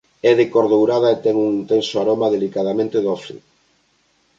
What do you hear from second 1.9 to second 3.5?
aroma delicadamente doce.